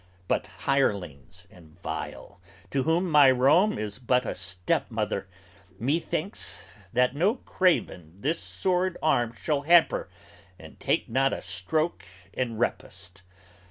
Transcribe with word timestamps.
But 0.27 0.47
hirelings, 0.65 1.45
and 1.51 1.79
vile, 1.79 2.41
to 2.71 2.81
whom 2.81 3.07
my 3.07 3.29
Rome 3.29 3.77
is 3.77 3.99
but 3.99 4.25
a 4.25 4.33
Stepmother! 4.33 5.27
Methinks 5.77 6.65
that 6.91 7.13
no 7.15 7.35
craven 7.35 8.19
this 8.19 8.39
sword 8.39 8.97
arm 9.03 9.35
shall 9.39 9.61
hamper 9.61 10.09
And 10.57 10.79
take 10.79 11.07
not 11.07 11.33
a 11.33 11.41
stroke 11.43 12.03
in 12.33 12.57
repost. 12.57 13.21